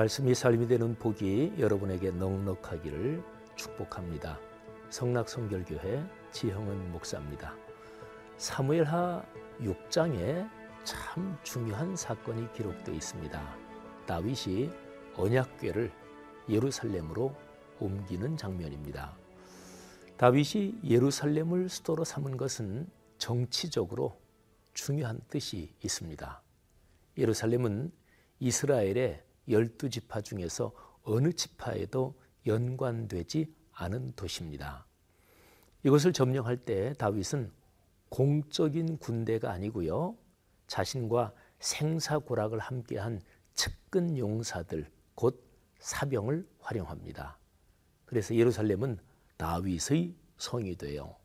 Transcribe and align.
말씀이 0.00 0.34
삶이 0.34 0.66
되는 0.66 0.94
복이 0.94 1.56
여러분에게 1.58 2.10
넉넉하기를 2.12 3.22
축복합니다. 3.54 4.40
성락성결교회 4.88 6.02
지형은 6.32 6.90
목사입니다. 6.92 7.54
사무엘하 8.38 9.22
6장에 9.60 10.48
참 10.84 11.36
중요한 11.42 11.94
사건이 11.94 12.50
기록되어 12.54 12.94
있습니다. 12.94 13.56
다윗이 14.06 14.70
언약궤를 15.16 15.92
예루살렘으로 16.48 17.34
옮기는 17.78 18.38
장면입니다. 18.38 19.14
다윗이 20.16 20.78
예루살렘을 20.82 21.68
수도로 21.68 22.04
삼은 22.04 22.38
것은 22.38 22.88
정치적으로 23.18 24.18
중요한 24.72 25.20
뜻이 25.28 25.74
있습니다. 25.84 26.42
예루살렘은 27.18 27.92
이스라엘의 28.38 29.24
열두 29.50 29.90
지파 29.90 30.20
중에서 30.20 30.72
어느 31.02 31.32
지파에도 31.32 32.14
연관되지 32.46 33.54
않은 33.72 34.12
도시입니다. 34.16 34.86
이것을 35.82 36.12
점령할 36.12 36.56
때 36.58 36.92
다윗은 36.94 37.50
공적인 38.08 38.98
군대가 38.98 39.50
아니고요. 39.52 40.16
자신과 40.66 41.32
생사고락을 41.58 42.58
함께한 42.58 43.20
측근 43.54 44.16
용사들 44.16 44.90
곧 45.14 45.42
사병을 45.78 46.46
활용합니다. 46.60 47.38
그래서 48.04 48.34
예루살렘은 48.34 48.98
다윗의 49.36 50.14
성이 50.36 50.76
돼요. 50.76 51.16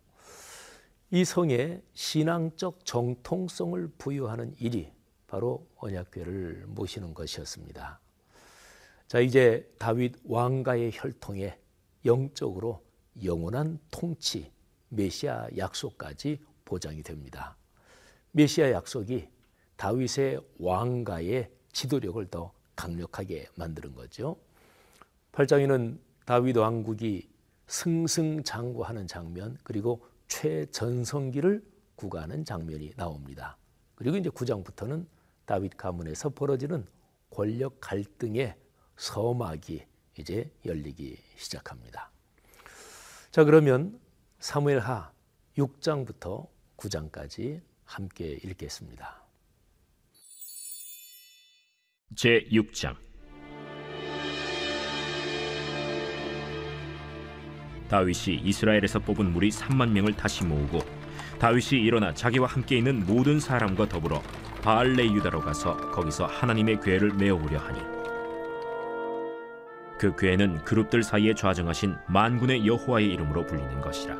이 1.11 1.23
성에 1.23 1.81
신앙적 1.93 2.85
정통성을 2.85 3.87
부여하는 3.97 4.55
일이 4.59 4.91
바로 5.27 5.67
언약궤를 5.77 6.65
모시는 6.67 7.13
것이었습니다. 7.13 7.99
자, 9.07 9.19
이제 9.19 9.71
다윗 9.77 10.15
왕가의 10.23 10.91
혈통에 10.93 11.59
영적으로 12.05 12.83
영원한 13.23 13.79
통치, 13.91 14.51
메시아 14.89 15.49
약속까지 15.57 16.39
보장이 16.65 17.03
됩니다. 17.03 17.55
메시아 18.31 18.71
약속이 18.71 19.29
다윗의 19.75 20.41
왕가의 20.57 21.51
지도력을 21.71 22.25
더 22.31 22.51
강력하게 22.75 23.47
만드는 23.55 23.93
거죠. 23.93 24.37
8장에는 25.33 25.99
다윗 26.25 26.57
왕국이 26.57 27.29
승승장구하는 27.67 29.05
장면 29.05 29.57
그리고 29.63 30.03
최전성기를 30.27 31.63
구가하는 31.95 32.43
장면이 32.43 32.93
나옵니다. 32.95 33.57
그리고 33.93 34.17
이제 34.17 34.29
9장부터는 34.29 35.05
다윗 35.45 35.77
가문에서 35.77 36.29
벌어지는 36.29 36.85
권력 37.29 37.79
갈등의 37.79 38.55
서막이 38.97 39.85
이제 40.17 40.49
열리기 40.65 41.17
시작합니다. 41.35 42.11
자, 43.31 43.43
그러면 43.43 43.99
사무엘하 44.39 45.11
6장부터 45.57 46.47
9장까지 46.77 47.61
함께 47.83 48.39
읽겠습니다. 48.43 49.23
제 52.15 52.45
6장 52.51 52.95
다윗이 57.89 58.41
이스라엘에서 58.43 58.99
뽑은 58.99 59.31
무리 59.31 59.49
3만 59.49 59.89
명을 59.89 60.15
다시 60.15 60.43
모으고 60.43 60.79
다윗이 61.39 61.81
일어나 61.81 62.13
자기와 62.13 62.47
함께 62.47 62.77
있는 62.77 63.05
모든 63.05 63.39
사람과 63.39 63.87
더불어 63.89 64.21
바알레 64.61 65.05
유다로 65.05 65.41
가서 65.41 65.91
거기서 65.91 66.25
하나님의 66.25 66.81
궤를 66.81 67.13
메어오려 67.13 67.59
하니 67.59 67.94
그 69.97 70.15
궤는 70.15 70.63
그룹들 70.63 71.03
사이에 71.03 71.33
좌정하신 71.33 71.95
만군의 72.07 72.65
여호와의 72.67 73.13
이름으로 73.13 73.45
불리는 73.45 73.81
것이라 73.81 74.17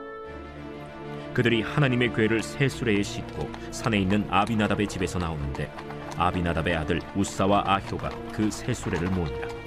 그들이 1.34 1.62
하나님의 1.62 2.14
궤를 2.14 2.42
새 2.42 2.70
수레에 2.70 3.04
싣고 3.04 3.50
산에 3.72 4.00
있는 4.00 4.26
아비나답의 4.30 4.88
집에서 4.88 5.20
나오는데 5.20 5.70
아비나답의 6.18 6.76
아들 6.76 7.02
우사와 7.16 7.64
아효가 7.66 8.10
그새 8.32 8.74
수레를 8.74 9.10
모으니라 9.10 9.66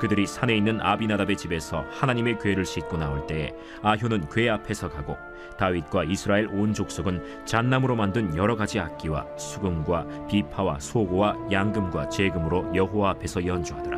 그들이 0.00 0.26
산에 0.26 0.56
있는 0.56 0.80
아비나답의 0.80 1.36
집에서 1.36 1.84
하나님의 1.90 2.38
궤를 2.38 2.64
싣고 2.64 2.96
나올 2.96 3.26
때에 3.26 3.52
아효는 3.82 4.28
궤 4.30 4.48
앞에서 4.48 4.88
가고 4.88 5.16
다윗과 5.58 6.04
이스라엘 6.04 6.46
온 6.46 6.72
족속은 6.72 7.44
잣나무로 7.44 7.94
만든 7.94 8.34
여러 8.34 8.56
가지 8.56 8.80
악기와 8.80 9.26
수금과 9.36 10.26
비파와 10.26 10.80
소고와 10.80 11.36
양금과 11.52 12.08
제금으로 12.08 12.74
여호와 12.74 13.10
앞에서 13.10 13.44
연주하더라. 13.44 13.89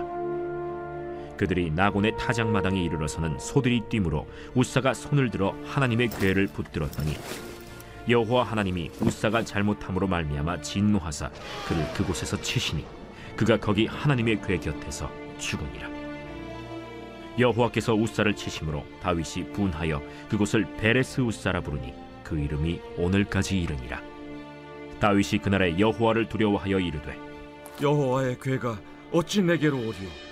그들이 1.42 1.72
나곤의 1.72 2.16
타작마당에 2.18 2.80
이르러서는 2.84 3.36
소들이 3.40 3.80
뛰므로 3.88 4.28
우사가 4.54 4.94
손을 4.94 5.28
들어 5.28 5.56
하나님의 5.64 6.10
궤를 6.10 6.46
붙들었더니 6.46 7.16
여호와 8.08 8.44
하나님이 8.44 8.92
우사가 9.00 9.42
잘못함으로 9.42 10.06
말미암아 10.06 10.60
진노하사 10.60 11.30
그를 11.66 11.84
그곳에서 11.94 12.40
치시니 12.40 12.86
그가 13.34 13.56
거기 13.56 13.86
하나님의 13.86 14.40
궤 14.42 14.56
곁에서 14.58 15.10
죽으니라. 15.38 15.90
여호와께서 17.40 17.94
우사를 17.94 18.32
치심으로 18.36 18.84
다윗이 19.02 19.52
분하여 19.52 20.00
그곳을 20.28 20.64
베레스 20.76 21.22
우사라 21.22 21.60
부르니 21.60 21.92
그 22.22 22.38
이름이 22.38 22.80
오늘까지 22.98 23.60
이르니라. 23.60 24.00
다윗이 25.00 25.42
그날에 25.42 25.76
여호와를 25.76 26.28
두려워하여 26.28 26.78
이르되 26.78 27.18
여호와의 27.82 28.38
궤가 28.40 28.78
어찌 29.10 29.42
내게로 29.42 29.76
오리오 29.76 30.31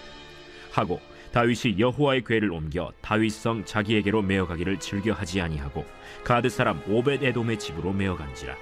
하고 0.71 1.01
다윗이 1.33 1.79
여호와의 1.79 2.25
궤를 2.25 2.51
옮겨 2.51 2.93
다윗성 3.01 3.65
자기에게로 3.65 4.23
메어가기를 4.23 4.81
즐겨하지 4.81 5.41
아니하고 5.41 5.85
가드 6.25 6.49
사람 6.49 6.83
오벳 6.89 7.23
에돔의 7.23 7.59
집으로 7.59 7.93
메어간지라. 7.93 8.57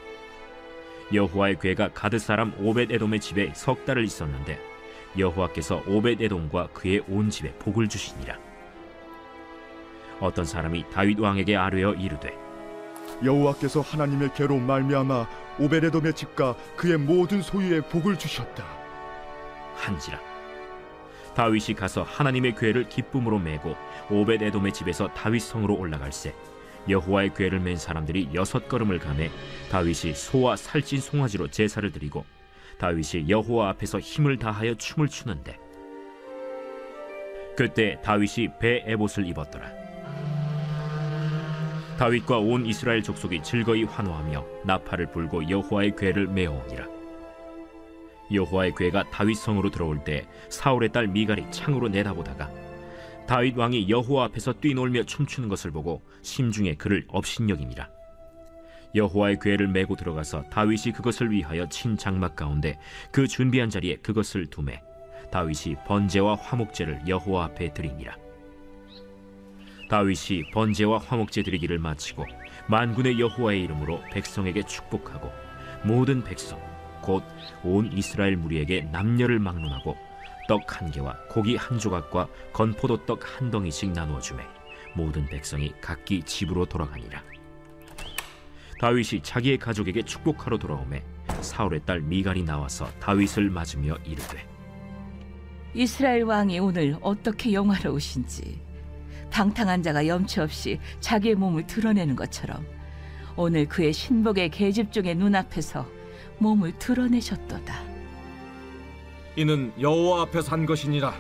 여호와의 1.13 1.59
궤가 1.61 1.93
가드 1.95 2.19
사람 2.19 2.53
오벳 2.59 2.91
에돔의 2.91 3.21
집에 3.21 3.53
석 3.55 3.87
달을 3.87 4.05
있었는데 4.05 4.59
여호와께서 5.19 5.85
오벳 5.87 6.21
에돔과 6.21 6.69
그의 6.75 7.03
온 7.09 7.31
집에 7.31 7.53
복을 7.55 7.89
주시니라. 7.89 8.39
어떤 10.21 10.45
사람이 10.45 10.85
다윗 10.93 11.19
왕에게 11.19 11.57
아뢰어 11.57 11.95
이르되 11.95 12.49
여호와께서 13.25 13.81
하나님의 13.81 14.35
괴로 14.35 14.59
말미암아 14.59 15.27
오베레돔의 15.59 16.15
집과 16.15 16.55
그의 16.77 16.99
모든 16.99 17.43
소유에 17.43 17.81
복을 17.81 18.19
주셨다. 18.19 18.65
한지라 19.75 20.28
다윗이 21.39 21.77
가서 21.77 22.03
하나님의 22.03 22.57
궤를 22.57 22.89
기쁨으로 22.89 23.39
메고 23.39 23.77
오벳 24.11 24.43
에돔의 24.43 24.73
집에서 24.73 25.07
다윗 25.15 25.39
성으로 25.39 25.77
올라갈새 25.77 26.35
여호와의 26.89 27.35
궤를 27.35 27.61
맨 27.61 27.77
사람들이 27.77 28.31
여섯 28.35 28.69
걸음을 28.69 28.99
가매 28.99 29.31
다윗이 29.71 30.15
소와 30.15 30.57
살찐 30.57 30.99
송아지로 30.99 31.47
제사를 31.47 31.89
드리고 31.93 32.25
다윗이 32.79 33.29
여호와 33.29 33.69
앞에서 33.69 34.01
힘을 34.01 34.39
다하여 34.39 34.75
춤을 34.75 35.07
추는데 35.07 35.57
그때 37.57 38.01
다윗이 38.03 38.59
배 38.61 38.83
에봇을 38.85 39.25
입었더라. 39.29 39.71
다윗과 41.99 42.39
온 42.39 42.67
이스라엘 42.67 43.01
족속이 43.05 43.45
즐거이 43.45 43.85
환호하며 43.85 44.45
나팔을 44.65 45.13
불고 45.13 45.49
여호와의 45.49 45.95
궤를 45.95 46.27
메어오니라 46.27 46.98
여호와의 48.33 48.75
궤가 48.77 49.11
다윗 49.11 49.35
성으로 49.37 49.71
들어올 49.71 50.05
때 50.05 50.27
사울의 50.49 50.93
딸 50.93 51.07
미갈이 51.09 51.51
창으로 51.51 51.89
내다보다가 51.89 52.51
다윗 53.27 53.57
왕이 53.57 53.89
여호와 53.89 54.27
앞에서 54.27 54.55
뛰놀며 54.55 55.05
춤추는 55.05 55.49
것을 55.49 55.71
보고 55.71 56.03
심중에 56.23 56.75
그를 56.75 57.05
업신여기니라 57.09 57.89
여호와의 58.95 59.39
궤를 59.41 59.69
메고 59.69 59.97
들어가서 59.97 60.45
다윗이 60.51 60.95
그것을 60.95 61.31
위하여 61.31 61.69
친 61.69 61.97
장막 61.97 62.37
가운데 62.37 62.79
그 63.13 63.29
준비한 63.29 63.69
자리에 63.69 63.97
그것을 63.97 64.47
두매 64.47 64.81
다윗이 65.31 65.77
번제와 65.87 66.37
화목제를 66.37 67.03
여호와 67.07 67.45
앞에 67.47 67.75
드리니라 67.75 68.17
다윗이 69.91 70.51
번제와 70.53 70.99
화목제 70.99 71.43
드리기를 71.43 71.79
마치고 71.79 72.25
만군의 72.69 73.19
여호와의 73.21 73.63
이름으로 73.63 74.01
백성에게 74.11 74.63
축복하고 74.63 75.31
모든 75.85 76.23
백성 76.25 76.59
곧 77.01 77.23
온 77.65 77.91
이스라엘 77.93 78.37
무리에게 78.37 78.83
남녀를 78.93 79.39
막론하고 79.39 79.97
떡 80.49 80.81
한 80.81 80.91
개와 80.91 81.17
고기 81.29 81.57
한 81.57 81.79
조각과 81.79 82.29
건포도 82.53 83.05
떡 83.07 83.21
한 83.25 83.51
덩이씩 83.51 83.93
나누어 83.93 84.21
주매 84.21 84.43
모든 84.95 85.27
백성이 85.27 85.73
각기 85.81 86.23
집으로 86.23 86.65
돌아가니라. 86.65 87.23
다윗이 88.81 89.23
자기의 89.23 89.59
가족에게 89.59 90.03
축복하러 90.03 90.57
돌아오매 90.57 91.03
사울의 91.41 91.83
딸 91.85 92.01
미갈이 92.01 92.45
나와서 92.45 92.89
다윗을 93.01 93.51
맞으며 93.51 93.97
이르되 94.05 94.47
이스라엘 95.75 96.23
왕이 96.23 96.59
오늘 96.61 96.97
어떻게 97.03 97.53
영화로우신지 97.53 98.61
방탕한 99.31 99.83
자가 99.83 100.07
염치 100.07 100.41
없이 100.41 100.81
자기의 101.01 101.35
몸을 101.35 101.67
드러내는 101.67 102.17
것처럼 102.17 102.65
오늘 103.37 103.67
그의 103.67 103.93
신복의 103.93 104.51
계집종의 104.51 105.17
눈앞에서 105.17 105.87
몸을 106.39 106.73
드러내셨도다. 106.79 107.83
이는 109.37 109.73
여호와 109.81 110.23
앞에 110.23 110.43
산 110.43 110.67
것이니라. 110.67 111.15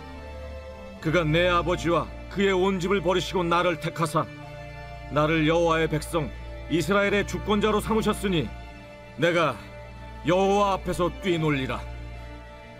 그가 1.00 1.25
내 1.25 1.49
아버지와 1.49 2.09
그의 2.31 2.53
온 2.53 2.81
집을 2.81 3.00
버리시고 3.00 3.44
나를 3.44 3.81
택하사 3.81 4.26
나를 5.12 5.47
여호와의 5.47 5.88
백성 5.88 6.31
이스라엘의 6.70 7.26
주권자로 7.26 7.81
삼으셨으니 7.81 8.49
내가 9.17 9.56
여호와 10.26 10.75
앞에서 10.75 11.11
뛰놀리라. 11.23 11.81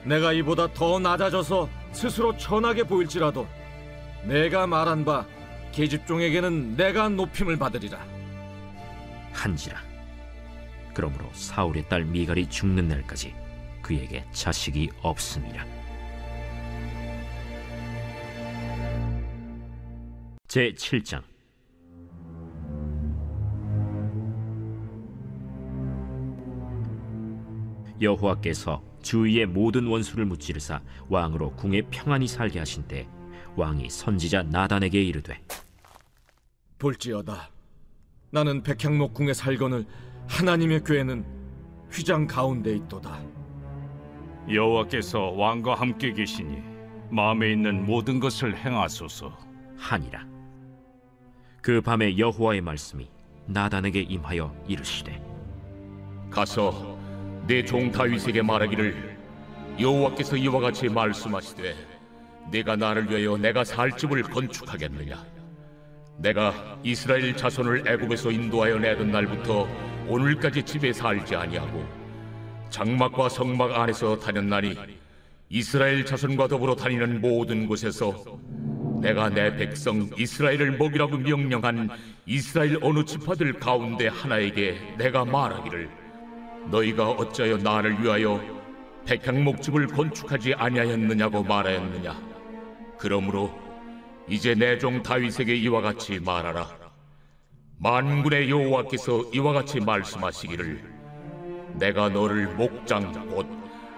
내가 0.05 0.33
이보다 0.33 0.73
더 0.73 0.99
낮아져서 0.99 1.69
스스로 1.93 2.37
천하게 2.37 2.85
보일지라도 2.85 3.47
내가 4.25 4.67
말한 4.67 5.05
바 5.05 5.25
계집종에게는 5.73 6.77
내가 6.77 7.09
높임을 7.09 7.57
받으리라. 7.57 7.99
한지라 9.33 9.79
그러므로 10.99 11.31
사울의 11.33 11.89
딸 11.89 12.05
미갈이 12.05 12.51
죽는 12.51 12.89
날까지 12.89 13.33
그에게 13.83 14.25
자식이 14.33 14.91
없음이라 15.01 15.65
제 20.49 20.73
7장. 20.73 21.23
여호와께서 28.01 28.83
주위의 29.01 29.47
모든 29.47 29.87
원수를 29.87 30.25
무찌르사 30.25 30.83
왕으로 31.09 31.55
궁에 31.55 31.83
평안히 31.93 32.27
살게 32.27 32.59
하신 32.59 32.89
때 32.89 33.07
왕이 33.55 33.89
선지자 33.89 34.43
나단에게 34.43 35.01
이르되 35.01 35.41
볼지어다. 36.81 37.53
나는 38.31 38.65
백향목 38.65 39.15
궁에 39.15 39.33
살거늘 39.33 39.87
하나님의 40.29 40.85
교회는 40.85 41.25
휘장 41.91 42.27
가운데 42.27 42.75
있도다. 42.77 43.19
여호와께서 44.53 45.31
왕과 45.33 45.75
함께 45.75 46.13
계시니 46.13 46.63
마음에 47.11 47.53
있는 47.53 47.85
모든 47.87 48.21
것을 48.21 48.57
행하소서. 48.57 49.37
하니라. 49.77 50.27
그 51.63 51.81
밤에 51.81 52.17
여호와의 52.19 52.61
말씀이 52.61 53.09
나단에게 53.47 54.01
임하여 54.03 54.55
이르시되 54.67 55.23
가서 56.31 56.99
내 57.47 57.65
종 57.65 57.91
다윗에게 57.91 58.43
말하기를 58.43 59.17
여호와께서 59.81 60.37
이와 60.37 60.61
같이 60.61 60.89
말씀하시되 60.89 61.75
내가 62.51 62.77
나를 62.77 63.09
위하여 63.09 63.37
내가 63.37 63.65
살 63.65 63.97
집을 63.97 64.23
건축하겠느냐? 64.23 65.25
내가 66.19 66.79
이스라엘 66.83 67.37
자손을 67.37 67.87
애굽에서 67.87 68.31
인도하여 68.33 68.79
내던 68.79 69.11
날부터 69.11 69.69
오늘까지 70.09 70.63
집에 70.63 70.93
살지 70.93 71.37
아니하고 71.37 71.87
장막과 72.71 73.29
성막 73.29 73.79
안에서 73.79 74.19
다녔나니 74.19 74.77
이스라엘 75.51 76.05
자손과 76.05 76.49
더불어 76.49 76.75
다니는 76.75 77.21
모든 77.21 77.67
곳에서 77.67 78.25
내가 79.01 79.29
내 79.29 79.55
백성 79.57 80.09
이스라엘을 80.19 80.73
먹이라고 80.79 81.19
명령한 81.19 81.91
이스라엘 82.27 82.79
어느 82.83 83.05
지파들 83.05 83.55
가운데 83.55 84.09
하나에게 84.09 84.95
내가 84.99 85.25
말하기를 85.25 85.89
너희가 86.71 87.11
어찌하여 87.11 87.59
나를 87.59 88.03
위하여 88.03 88.43
백향목집을 89.07 89.87
건축하지 89.87 90.55
아니하였느냐고 90.55 91.43
말하였느냐? 91.43 92.21
그러므로 92.99 93.51
이제 94.29 94.55
내 94.55 94.77
종 94.79 95.03
다윗에게 95.03 95.55
이와 95.57 95.81
같이 95.81 96.19
말하라 96.19 96.69
만군의 97.81 98.51
여호와께서 98.51 99.31
이와 99.33 99.53
같이 99.53 99.79
말씀하시기를 99.81 100.83
내가 101.75 102.09
너를 102.09 102.49
목장 102.57 103.13
곧 103.29 103.47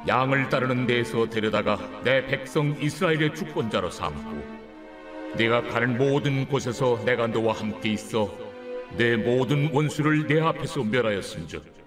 양을 0.06 0.50
따르는 0.50 0.86
데에서 0.86 1.28
데려다가 1.28 1.78
내 2.04 2.26
백성 2.26 2.76
이스라엘의 2.80 3.34
주권자로 3.34 3.90
삼고 3.90 4.60
네가 5.36 5.62
가는 5.68 5.96
모든 5.96 6.46
곳에서 6.46 7.02
내가 7.04 7.26
너와 7.26 7.54
함께 7.54 7.90
있어 7.92 8.30
내 8.98 9.16
모든 9.16 9.72
원수를 9.72 10.26
내 10.26 10.40
앞에서 10.40 10.84
멸하였음즉 10.84 11.80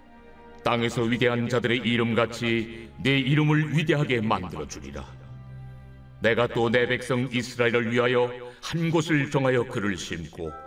땅에서 0.63 1.03
위대한 1.03 1.47
자들의 1.47 1.79
이름같이 1.79 2.89
내 3.03 3.19
이름을 3.19 3.77
위대하게 3.77 4.21
만들어 4.21 4.65
주리라. 4.65 5.05
내가 6.21 6.47
또 6.47 6.69
내 6.69 6.87
백성 6.87 7.27
이스라엘을 7.29 7.91
위하여 7.91 8.31
한 8.61 8.89
곳을 8.89 9.29
정하여 9.29 9.65
그를 9.65 9.97
심고 9.97 10.62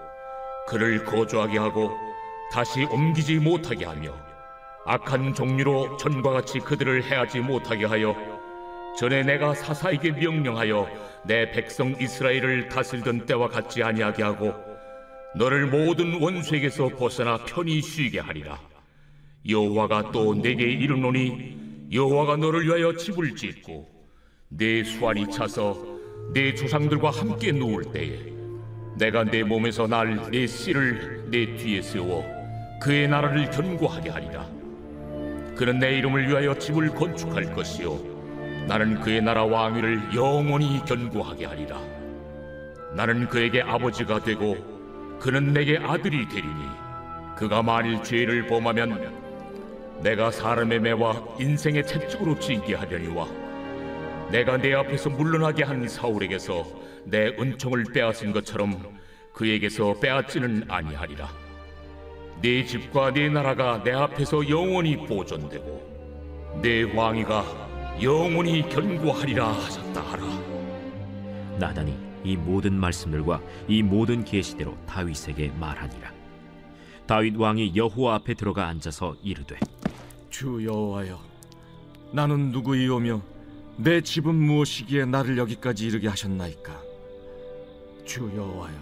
그를 0.66 1.04
거주하게 1.04 1.58
하고 1.58 1.92
다시 2.50 2.84
옮기지 2.84 3.36
못하게 3.36 3.84
하며 3.84 4.14
악한 4.84 5.34
종류로 5.34 5.96
전과 5.96 6.30
같이 6.30 6.58
그들을 6.60 7.04
해하지 7.04 7.40
못하게 7.40 7.86
하여 7.86 8.14
전에 8.98 9.22
내가 9.22 9.54
사사에게 9.54 10.12
명령하여 10.12 10.88
내 11.26 11.50
백성 11.50 11.94
이스라엘을 12.00 12.68
다스리던 12.68 13.26
때와 13.26 13.48
같지 13.48 13.82
아니하게 13.82 14.22
하고 14.22 14.54
너를 15.36 15.66
모든 15.66 16.20
원수에게서 16.20 16.88
벗어나 16.90 17.36
편히 17.44 17.82
쉬게 17.82 18.20
하리라. 18.20 18.58
여호와가 19.46 20.10
또 20.12 20.34
내게 20.34 20.64
이르노니 20.64 21.88
여호와가 21.92 22.36
너를 22.36 22.64
위하여 22.64 22.96
집을 22.96 23.36
짓고 23.36 23.86
내 24.48 24.82
수완이 24.82 25.30
차서 25.30 25.76
내 26.32 26.54
조상들과 26.54 27.10
함께 27.10 27.52
누울 27.52 27.92
때에 27.92 28.35
내가 28.98 29.24
내 29.24 29.42
몸에서 29.42 29.86
날 29.86 30.30
내 30.30 30.46
씨를 30.46 31.24
내 31.30 31.56
뒤에 31.56 31.82
세워 31.82 32.24
그의 32.80 33.08
나라를 33.08 33.50
견고하게 33.50 34.10
하리라. 34.10 34.46
그는 35.56 35.78
내 35.78 35.96
이름을 35.98 36.28
위하여 36.28 36.54
집을 36.58 36.90
건축할 36.90 37.52
것이요 37.54 37.98
나는 38.66 39.00
그의 39.00 39.22
나라 39.22 39.44
왕위를 39.44 40.14
영원히 40.14 40.82
견고하게 40.84 41.46
하리라. 41.46 41.80
나는 42.94 43.28
그에게 43.28 43.62
아버지가 43.62 44.20
되고 44.22 44.56
그는 45.18 45.52
내게 45.52 45.78
아들이 45.78 46.28
되리니 46.28 46.64
그가 47.36 47.62
만일 47.62 48.02
죄를 48.02 48.46
범하면 48.46 49.12
내가 50.02 50.30
사람의 50.30 50.80
매와 50.80 51.22
인생의 51.38 51.86
채찍으로 51.86 52.38
징계 52.38 52.74
하려니와 52.74 53.26
내가 54.30 54.56
내 54.56 54.74
앞에서 54.74 55.10
물러나게 55.10 55.64
한 55.64 55.86
사울에게서 55.88 56.85
내 57.06 57.28
은총을 57.38 57.84
빼앗은 57.92 58.32
것처럼 58.32 58.98
그에게서 59.32 59.94
빼앗지는 60.00 60.64
아니하리라. 60.68 61.28
네 62.42 62.64
집과 62.64 63.12
네 63.12 63.28
나라가 63.28 63.82
내 63.82 63.92
앞에서 63.92 64.48
영원히 64.48 64.96
보존되고 64.96 66.60
내 66.62 66.82
왕위가 66.82 67.98
영원히 68.02 68.68
견고하리라 68.68 69.52
하셨다 69.52 70.00
하라. 70.02 70.24
나단이 71.58 71.96
이 72.24 72.36
모든 72.36 72.74
말씀들과 72.74 73.40
이 73.68 73.82
모든 73.82 74.24
계시대로 74.24 74.76
다윗에게 74.86 75.52
말하니라. 75.58 76.12
다윗 77.06 77.36
왕이 77.36 77.76
여호와 77.76 78.16
앞에 78.16 78.34
들어가 78.34 78.66
앉아서 78.66 79.16
이르되 79.22 79.56
주 80.28 80.64
여호와여 80.64 81.20
나는 82.12 82.50
누구이오며 82.50 83.22
내 83.76 84.00
집은 84.00 84.34
무엇이기에 84.34 85.04
나를 85.04 85.38
여기까지 85.38 85.86
이르게 85.86 86.08
하셨나이까 86.08 86.85
주 88.06 88.30
여호와여 88.34 88.74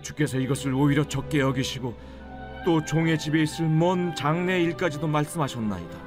주께서 0.00 0.38
이것을 0.38 0.72
오히려 0.72 1.04
적게 1.06 1.40
여기시고 1.40 1.94
또 2.64 2.84
종의 2.84 3.18
집에 3.18 3.42
있을 3.42 3.68
먼 3.68 4.14
장래 4.14 4.62
일까지도 4.62 5.06
말씀하셨나이다. 5.06 5.98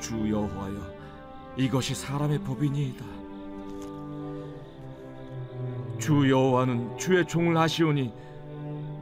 주 0.00 0.30
여호와여 0.30 0.96
이것이 1.56 1.94
사람의 1.94 2.40
법이니이다. 2.40 3.04
주 5.98 6.28
여호와는 6.30 6.98
주의 6.98 7.26
종을 7.26 7.56
하시오니 7.56 8.12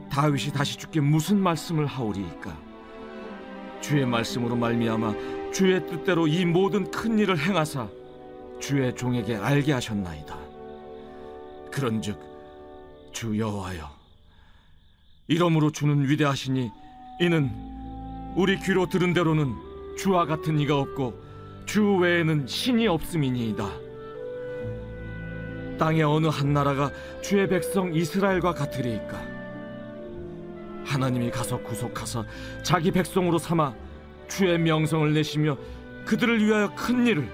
다윗이 0.09 0.51
다시 0.53 0.77
주께 0.77 1.01
무슨 1.01 1.39
말씀을 1.39 1.85
하오리이까? 1.85 2.57
주의 3.81 4.05
말씀으로 4.05 4.55
말미암아 4.55 5.51
주의 5.51 5.85
뜻대로 5.85 6.27
이 6.27 6.45
모든 6.45 6.89
큰 6.89 7.19
일을 7.19 7.37
행하사 7.37 7.87
주의 8.59 8.95
종에게 8.95 9.35
알게 9.35 9.73
하셨나이다. 9.73 10.44
그런즉 11.75 12.17
주 13.11 13.37
여호와여 13.37 13.91
이러므로 15.27 15.71
주는 15.71 16.07
위대하시니 16.07 16.71
이는 17.19 17.51
우리 18.37 18.57
귀로 18.61 18.87
들은 18.87 19.13
대로는 19.13 19.53
주와 19.97 20.25
같은 20.25 20.57
이가 20.57 20.79
없고 20.79 21.21
주 21.65 21.95
외에는 21.95 22.47
신이 22.47 22.87
없음이니이다. 22.87 23.69
땅의 25.77 26.03
어느 26.03 26.27
한 26.27 26.53
나라가 26.53 26.91
주의 27.21 27.45
백성 27.49 27.93
이스라엘과 27.93 28.53
같으리이까 28.53 29.21
하나님이 30.85 31.29
가서 31.29 31.57
구속하사 31.61 32.23
자기 32.63 32.89
백성으로 32.91 33.37
삼아 33.37 33.75
주의 34.29 34.57
명성을 34.57 35.13
내시며 35.13 35.57
그들을 36.05 36.41
위하여 36.45 36.73
큰 36.73 37.05
일을 37.05 37.29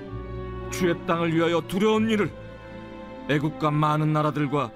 주의 0.71 0.95
땅을 1.05 1.35
위하여 1.35 1.61
두려운 1.67 2.09
일을 2.09 2.40
애국과 3.31 3.71
많은 3.71 4.13
나라들과 4.13 4.71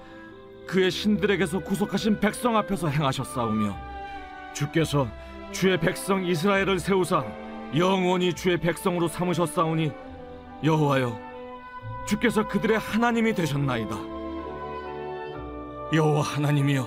그의 0.66 0.90
신들에게서 0.90 1.60
구속하신 1.60 2.20
백성 2.20 2.56
앞에서 2.56 2.88
행하셨사오며 2.88 3.76
주께서 4.54 5.08
주의 5.52 5.78
백성 5.78 6.24
이스라엘을 6.24 6.78
세우사 6.78 7.24
영원히 7.76 8.32
주의 8.32 8.56
백성으로 8.56 9.08
삼으셨사오니 9.08 9.92
여호와여 10.64 11.20
주께서 12.06 12.46
그들의 12.46 12.78
하나님이 12.78 13.34
되셨나이다. 13.34 13.96
여호와 15.92 16.22
하나님이여 16.22 16.86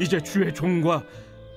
이제 0.00 0.20
주의 0.20 0.52
종과 0.52 1.04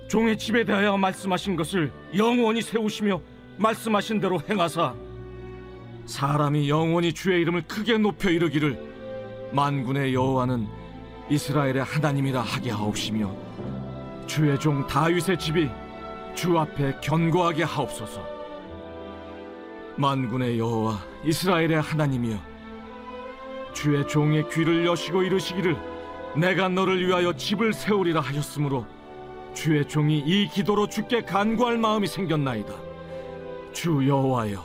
종의 0.09 0.38
집에 0.38 0.63
대하여 0.63 0.97
말씀하신 0.97 1.55
것을 1.55 1.91
영원히 2.15 2.62
세우시며 2.62 3.19
말씀하신 3.57 4.19
대로 4.19 4.39
행하사 4.50 4.93
사람이 6.05 6.69
영원히 6.69 7.12
주의 7.12 7.41
이름을 7.41 7.63
크게 7.63 7.97
높여 7.97 8.29
이르기를 8.29 8.87
만군의 9.51 10.13
여호와는 10.13 10.67
이스라엘의 11.29 11.83
하나님이라 11.83 12.41
하게 12.41 12.71
하옵시며 12.71 13.33
주의 14.27 14.59
종 14.59 14.85
다윗의 14.87 15.39
집이 15.39 15.69
주 16.35 16.57
앞에 16.57 16.99
견고하게 17.01 17.63
하옵소서. 17.63 18.21
만군의 19.95 20.59
여호와 20.59 20.99
이스라엘의 21.23 21.81
하나님이여 21.81 22.37
주의 23.73 24.07
종의 24.07 24.49
귀를 24.49 24.85
여시고 24.85 25.23
이르시기를 25.23 25.75
내가 26.35 26.69
너를 26.69 27.05
위하여 27.05 27.33
집을 27.33 27.73
세우리라 27.73 28.21
하셨으므로 28.21 28.85
주의 29.53 29.87
종이 29.87 30.19
이 30.19 30.47
기도로 30.47 30.87
주께 30.87 31.21
간구할 31.23 31.77
마음이 31.77 32.05
생겼나이다. 32.05 32.73
주 33.71 34.07
여호와여 34.07 34.63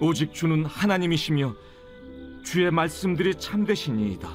오직 0.00 0.32
주는 0.32 0.64
하나님이시며 0.64 1.54
주의 2.44 2.70
말씀들이 2.70 3.34
참되시니이다 3.36 4.28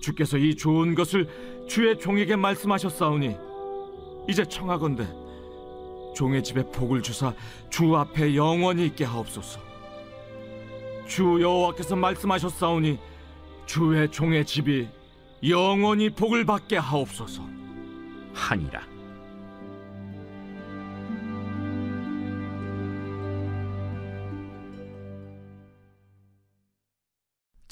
주께서 0.00 0.38
이 0.38 0.54
좋은 0.54 0.94
것을 0.94 1.28
주의 1.68 1.98
종에게 1.98 2.36
말씀하셨사오니 2.36 3.36
이제 4.28 4.44
청하건대 4.44 5.06
종의 6.14 6.42
집에 6.42 6.62
복을 6.70 7.02
주사 7.02 7.34
주 7.70 7.94
앞에 7.94 8.34
영원히 8.34 8.86
있게 8.86 9.04
하옵소서. 9.04 9.60
주 11.06 11.38
여호와께서 11.40 11.94
말씀하셨사오니 11.94 12.98
주의 13.66 14.10
종의 14.10 14.46
집이 14.46 14.88
영원히 15.48 16.08
복을 16.10 16.44
받게 16.46 16.78
하옵소서. 16.78 17.42
하니라. 18.32 18.95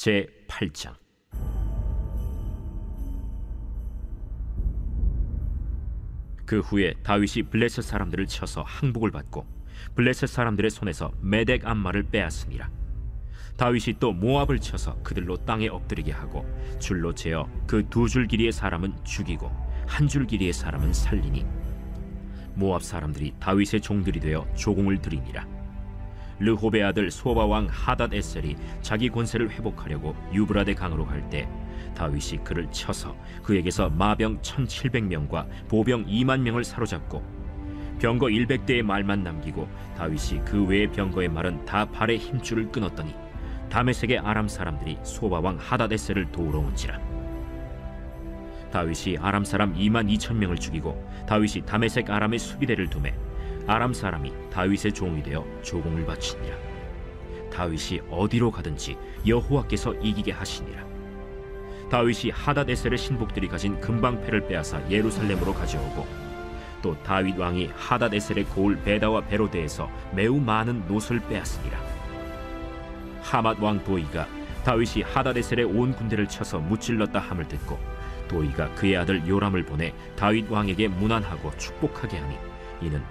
제 0.05 0.27
8장. 0.49 0.93
그 6.45 6.61
후에 6.61 6.93
다윗이 7.03 7.45
블레셋 7.51 7.83
사람들을 7.83 8.27
쳐서 8.27 8.63
항복을 8.63 9.11
받고 9.11 9.47
블레셋 9.95 10.29
사람들의 10.29 10.71
손에서 10.71 11.11
메덱 11.21 11.67
암마를 11.67 12.03
빼앗으니라 12.05 12.71
다윗이 13.57 13.97
또 13.99 14.13
모압을 14.13 14.59
쳐서 14.59 14.97
그들로 15.03 15.37
땅에 15.39 15.69
엎드리게 15.69 16.13
하고 16.13 16.45
줄로 16.79 17.15
재어 17.15 17.49
그 17.67 17.89
두 17.89 18.07
줄 18.09 18.27
길이의 18.27 18.53
사람은 18.53 19.05
죽이고 19.05 19.51
한 19.87 20.07
줄 20.09 20.27
길이의 20.27 20.53
사람은 20.53 20.93
살리니 20.93 21.47
모압 22.57 22.83
사람들이 22.83 23.33
다윗의 23.41 23.81
종들이 23.81 24.21
되어 24.21 24.47
조공을 24.55 25.01
들이니라 25.01 25.47
르호베 26.39 26.83
아들 26.83 27.11
소바 27.11 27.47
왕 27.47 27.69
하닷 27.71 28.13
에셀이 28.13 28.57
자기 28.83 29.09
권세를 29.09 29.51
회복하려고 29.51 30.17
유브라데 30.33 30.75
강으로 30.75 31.07
갈 31.07 31.23
때 31.31 31.49
다윗이 31.95 32.43
그를 32.43 32.69
쳐서 32.71 33.17
그에게서 33.43 33.89
마병 33.89 34.41
1700명과 34.41 35.47
보병 35.69 36.07
2만 36.07 36.41
명을 36.41 36.65
사로잡고 36.65 37.23
병거 38.01 38.27
100대의 38.27 38.83
말만 38.83 39.23
남기고 39.23 39.69
다윗이 39.97 40.45
그 40.45 40.65
외의 40.67 40.91
병거의 40.91 41.29
말은 41.29 41.65
다 41.65 41.85
발의 41.85 42.19
힘줄을 42.19 42.71
끊었더니 42.71 43.15
다메섹의 43.71 44.19
아람 44.19 44.49
사람들이 44.49 44.99
소바 45.03 45.41
왕 45.41 45.57
하닷 45.59 45.93
에셀을 45.93 46.31
도우러 46.33 46.59
온지라. 46.59 47.01
다윗이 48.73 49.19
아람 49.21 49.45
사람 49.45 49.75
2만 49.75 50.13
2천 50.17 50.35
명을 50.35 50.57
죽이고 50.57 51.01
다윗이 51.29 51.65
다메섹 51.65 52.11
아람의 52.11 52.41
수비대를 52.41 52.91
두매 52.91 53.15
아람 53.67 53.95
사람이 53.95 54.33
다윗의 54.51 54.93
종이 54.93 55.23
되어 55.23 55.45
조공을 55.63 56.05
바치니라. 56.05 56.57
다윗이 57.51 58.01
어디로 58.11 58.51
가든지 58.51 58.97
여호와께서 59.27 59.95
이기게 59.95 60.33
하시니라. 60.33 60.85
다윗이 61.91 62.31
하닷에셀의 62.33 62.99
신복들이 62.99 63.49
가진 63.49 63.81
금방패를 63.81 64.49
빼앗아 64.49 64.91
예루살렘으로 64.91 65.55
가져오고 65.55 66.07
또 66.83 66.95
다윗 67.03 67.39
왕이 67.39 67.71
하닷에셀의 67.75 68.45
고을 68.47 68.83
베다와 68.83 69.23
베로데에서 69.23 69.89
매우 70.13 70.39
많은 70.39 70.87
노을 70.87 71.21
빼앗으니라. 71.29 71.79
하맛 73.23 73.59
왕 73.61 73.83
도이가 73.83 74.27
다윗이 74.65 75.03
하닷에셀의 75.05 75.65
온 75.65 75.93
군대를 75.93 76.29
쳐서 76.29 76.59
무찔렀다 76.59 77.19
함을 77.19 77.49
듣고 77.49 77.79
도이가 78.29 78.75
그의 78.75 78.97
아들 78.97 79.27
요람을 79.27 79.65
보내 79.65 79.95
다윗 80.17 80.51
왕에게 80.51 80.89
문안하고 80.89 81.57
축복하게 81.57 82.19
하니 82.19 82.37
이는 82.83 83.03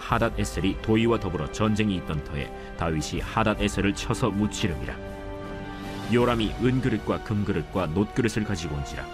하닷 0.00 0.38
에셀이 0.40 0.82
도이와 0.82 1.20
더불어 1.20 1.50
전쟁이 1.52 1.96
있던 1.96 2.24
터에 2.24 2.50
다윗이 2.78 3.20
하닷 3.20 3.60
에셀을 3.60 3.94
쳐서 3.94 4.30
무찌름이라. 4.30 4.96
요람이 6.12 6.54
은그릇과 6.62 7.22
금그릇과 7.22 7.86
놋그릇을 7.86 8.44
가지고 8.44 8.76
온지라. 8.76 9.06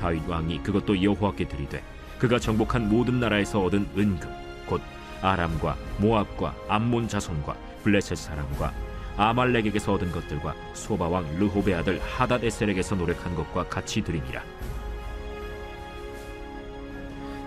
다윗 0.00 0.26
왕이 0.28 0.62
그것도 0.62 1.02
여호와께 1.02 1.48
드리되 1.48 1.82
그가 2.18 2.38
정복한 2.38 2.88
모든 2.88 3.20
나라에서 3.20 3.62
얻은 3.62 3.88
은금 3.96 4.30
곧 4.66 4.80
아람과 5.20 5.76
모압과 5.98 6.54
암몬 6.68 7.08
자손과 7.08 7.56
블레셋 7.82 8.16
사람과 8.16 8.72
아말렉에게서 9.16 9.94
얻은 9.94 10.12
것들과 10.12 10.54
소바 10.74 11.08
왕 11.08 11.24
르호베 11.38 11.74
아들 11.74 12.00
하닷 12.00 12.44
에셀에게서 12.44 12.96
노력한 12.96 13.34
것과 13.34 13.68
같이 13.68 14.02
드리니라 14.02 14.42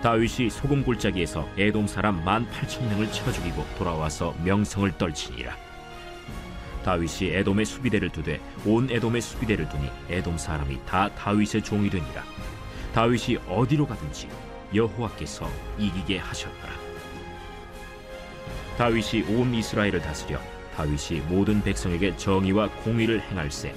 다윗이 0.02 0.50
소금 0.50 0.84
골짜기에서 0.84 1.48
에돔 1.56 1.88
사람 1.88 2.24
만 2.24 2.48
팔천 2.50 2.88
명을 2.88 3.10
쳐 3.10 3.32
죽이고 3.32 3.66
돌아와서 3.76 4.34
명성을 4.44 4.96
떨치니라. 4.96 5.56
다윗이 6.84 7.30
에돔의 7.34 7.66
수비대를 7.66 8.10
두되 8.10 8.40
온 8.64 8.88
에돔의 8.88 9.20
수비대를 9.20 9.68
두니 9.68 9.90
에돔 10.08 10.38
사람이 10.38 10.78
다 10.86 11.08
다윗의 11.14 11.62
종이 11.62 11.90
되니라. 11.90 12.22
다윗이 12.94 13.38
어디로 13.48 13.86
가든지 13.86 14.28
여호와께서 14.72 15.50
이기게 15.78 16.18
하셨더라. 16.18 16.72
다윗이 18.78 19.24
온 19.34 19.52
이스라엘을 19.52 20.00
다스려 20.00 20.38
다윗이 20.76 21.22
모든 21.28 21.60
백성에게 21.60 22.16
정의와 22.16 22.68
공의를 22.84 23.20
행할세 23.20 23.74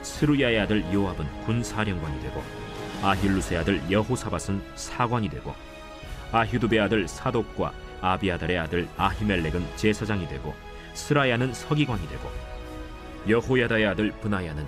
스루야의 0.00 0.60
아들 0.60 0.82
요압은 0.90 1.26
군 1.44 1.62
사령관이 1.62 2.22
되고 2.22 2.42
아힐루스의 3.02 3.60
아들 3.60 3.80
여호사밧은 3.90 4.62
사관이 4.74 5.28
되고 5.28 5.54
아휴두베 6.32 6.78
아들 6.80 7.06
사독과 7.06 7.72
아비아달의 8.00 8.58
아들 8.58 8.88
아히멜렉은 8.96 9.76
제사장이 9.76 10.28
되고 10.28 10.54
스라야는 10.94 11.54
서기관이 11.54 12.08
되고 12.08 12.28
여호야다의 13.28 13.86
아들 13.86 14.10
브나야는 14.12 14.66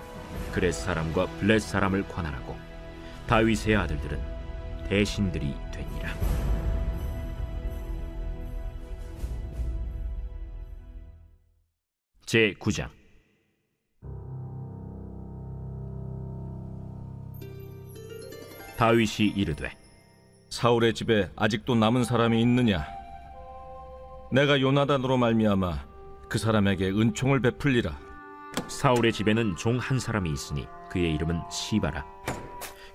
그렛 0.51 0.73
사람과 0.73 1.27
블렛 1.39 1.61
사람을 1.61 2.07
관할하고 2.07 2.57
다윗의 3.27 3.75
아들들은 3.75 4.19
대신들이 4.87 5.55
되니라. 5.71 6.13
제 12.25 12.53
9장 12.59 13.00
다윗이 18.81 19.33
이르되 19.35 19.71
사울의 20.49 20.95
집에 20.95 21.29
아직도 21.35 21.75
남은 21.75 22.03
사람이 22.03 22.41
있느냐? 22.41 22.83
내가 24.31 24.59
요나단으로 24.59 25.17
말미암아 25.17 25.85
그 26.27 26.39
사람에게 26.39 26.89
은총을 26.89 27.41
베풀리라. 27.41 27.95
사울의 28.67 29.13
집에는 29.13 29.55
종 29.55 29.77
한 29.77 29.99
사람이 29.99 30.31
있으니 30.31 30.65
그의 30.89 31.13
이름은 31.13 31.41
시바라 31.51 32.03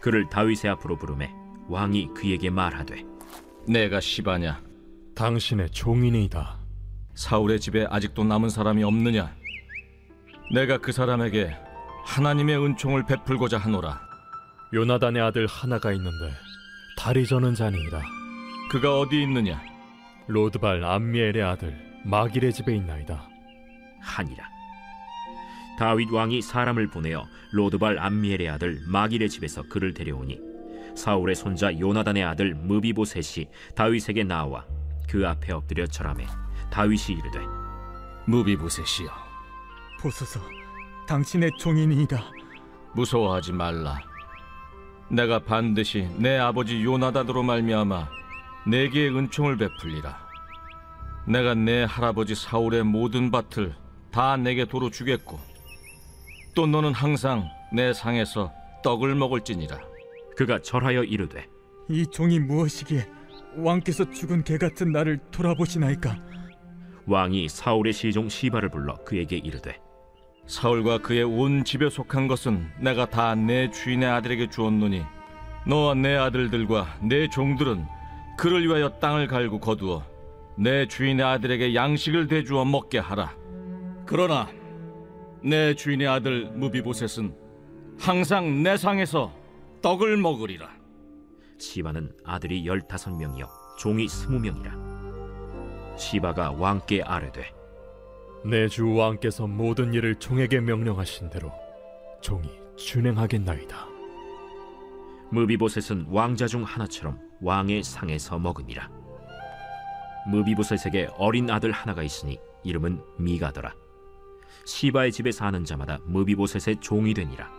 그를 0.01 0.29
다윗의 0.29 0.73
앞으로 0.73 0.97
부르매 0.99 1.33
왕이 1.69 2.15
그에게 2.17 2.51
말하되 2.51 3.05
내가 3.69 4.01
시바냐? 4.01 4.61
당신의 5.15 5.71
종인이다. 5.71 6.59
사울의 7.15 7.61
집에 7.61 7.87
아직도 7.89 8.25
남은 8.25 8.49
사람이 8.49 8.83
없느냐? 8.83 9.33
내가 10.53 10.79
그 10.79 10.91
사람에게 10.91 11.57
하나님의 12.05 12.59
은총을 12.59 13.07
베풀고자 13.07 13.59
하노라. 13.59 14.06
요나단의 14.73 15.23
아들 15.23 15.47
하나가 15.47 15.93
있는데 15.93 16.33
다리 16.97 17.27
저는 17.27 17.55
자니이다. 17.55 18.03
그가 18.71 18.99
어디 18.99 19.23
있느냐? 19.23 19.63
로드발 20.27 20.85
암미엘의 20.85 21.43
아들 21.43 21.77
마길의 22.05 22.53
집에 22.53 22.75
있나이다. 22.75 23.29
하니라 24.01 24.49
다윗 25.79 26.11
왕이 26.11 26.43
사람을 26.43 26.89
보내어 26.89 27.27
로드발 27.53 27.99
암미엘의 27.99 28.49
아들 28.49 28.81
마길의 28.87 29.29
집에서 29.29 29.63
그를 29.63 29.95
데려오니 29.95 30.41
사울의 30.97 31.37
손자 31.37 31.79
요나단의 31.79 32.25
아들 32.25 32.55
므비보셋이 32.55 33.47
다윗에게 33.75 34.25
나와 34.25 34.65
그 35.09 35.29
앞에 35.29 35.53
엎드려 35.53 35.87
절하매 35.87 36.27
다윗이 36.71 37.19
이르되 37.19 37.39
무비보셋이여 38.27 39.11
보소서, 40.01 40.41
당신의 41.07 41.51
종이니이다. 41.59 42.21
무서워하지 42.95 43.53
말라 43.53 43.99
내가 45.09 45.39
반드시 45.39 46.09
내 46.19 46.37
아버지 46.37 46.83
요나단으로 46.83 47.43
말미암아 47.43 48.09
내게 48.67 49.09
은총을 49.09 49.57
베풀리라 49.57 50.27
내가 51.27 51.55
내 51.55 51.85
할아버지 51.85 52.35
사울의 52.35 52.85
모든 52.85 53.31
밭을 53.31 53.75
다 54.11 54.37
내게 54.37 54.65
도로 54.65 54.91
주겠고 54.91 55.39
또 56.55 56.67
너는 56.67 56.93
항상 56.93 57.49
내 57.73 57.93
상에서 57.93 58.53
떡을 58.83 59.15
먹을지니라 59.15 59.79
그가 60.37 60.61
절하여 60.61 61.05
이르되 61.05 61.47
이 61.89 62.05
종이 62.07 62.41
무엇이기에 62.41 63.07
왕께서 63.57 64.11
죽은 64.11 64.45
개 64.45 64.59
같은 64.59 64.93
나를 64.93 65.19
돌아보시나이까? 65.31 66.19
왕이 67.07 67.49
사울의 67.49 67.93
시종 67.93 68.29
시바를 68.29 68.69
불러 68.69 68.97
그에게 69.05 69.37
이르되 69.37 69.79
사울과 70.47 70.99
그의 70.99 71.25
온 71.25 71.65
집에 71.65 71.91
속한 71.91 72.29
것은 72.29 72.71
내가 72.79 73.07
다 73.07 73.35
내 73.35 73.71
주인의 73.71 74.09
아들에게 74.09 74.49
주었노니 74.49 75.03
너와 75.67 75.95
내 75.95 76.15
아들들과 76.17 76.99
내 77.03 77.29
종들은 77.29 77.85
그를 78.39 78.65
위하여 78.67 78.89
땅을 79.01 79.27
갈고 79.27 79.59
거두어 79.59 80.05
내 80.57 80.87
주인의 80.87 81.25
아들에게 81.25 81.75
양식을 81.75 82.29
대주어 82.29 82.65
먹게 82.65 82.99
하라. 82.99 83.35
그러나 84.07 84.49
내 85.43 85.75
주인의 85.75 86.07
아들 86.07 86.51
무비보셋은 86.53 87.35
항상 87.99 88.63
내 88.63 88.77
상에서 88.77 89.33
떡을 89.83 90.17
먹으리라. 90.17 90.69
시바는 91.59 92.13
아들이 92.25 92.67
열다섯 92.67 93.17
명이요 93.17 93.47
종이 93.79 94.07
스무 94.09 94.39
명이라 94.39 95.97
시바가 95.97 96.53
왕께 96.53 97.03
아뢰되 97.03 97.51
내 98.45 98.69
주 98.69 98.95
왕께서 98.95 99.47
모든 99.47 99.93
일을 99.95 100.17
종에게 100.17 100.61
명령하신 100.61 101.31
대로 101.31 101.53
종이 102.21 102.49
준행하겠나이다. 102.77 103.87
무비보셋은 105.31 106.07
왕자 106.11 106.47
중 106.47 106.63
하나처럼 106.63 107.19
왕의 107.41 107.83
상에서 107.83 108.39
먹으니라. 108.39 108.89
무비보셋에게 110.29 111.11
어린 111.19 111.51
아들 111.51 111.73
하나가 111.73 112.03
있으니 112.03 112.39
이름은 112.63 113.03
미가더라. 113.19 113.75
시바의 114.65 115.13
집에 115.13 115.33
사는 115.33 115.65
자마다 115.65 115.99
무비보셋의 116.05 116.81
종이 116.81 117.15
되니라. 117.15 117.51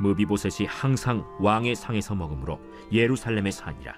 무비보셋이 0.00 0.66
항상 0.68 1.24
왕의 1.40 1.74
상에서 1.74 2.14
먹으므로 2.14 2.60
예루살렘에 2.92 3.50
사니라. 3.50 3.94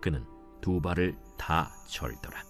그는 0.00 0.24
두 0.60 0.80
발을 0.80 1.16
다 1.36 1.70
절더라 1.88 2.49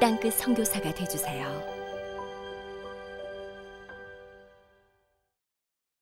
땅끝 0.00 0.34
선교사가 0.34 0.94
되주세요. 0.94 1.77